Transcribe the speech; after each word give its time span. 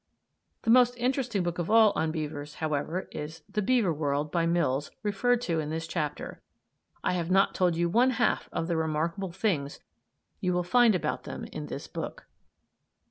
The 0.63 0.71
most 0.71 0.97
interesting 0.97 1.43
book 1.43 1.59
of 1.59 1.69
all 1.69 1.93
on 1.95 2.11
beavers, 2.11 2.55
however, 2.55 3.07
is 3.11 3.43
"The 3.47 3.61
Beaver 3.61 3.93
World," 3.93 4.31
by 4.31 4.47
Mills, 4.47 4.89
referred 5.03 5.41
to 5.41 5.59
in 5.59 5.69
this 5.69 5.85
chapter. 5.85 6.41
I 7.03 7.13
have 7.13 7.29
not 7.29 7.53
told 7.53 7.75
you 7.75 7.87
one 7.87 8.09
half 8.17 8.49
of 8.51 8.65
the 8.67 8.77
remarkable 8.77 9.31
things 9.31 9.79
you 10.39 10.53
will 10.53 10.63
find 10.63 10.95
about 10.95 11.25
them 11.25 11.43
in 11.51 11.67
this 11.67 11.85
book. 11.87 12.25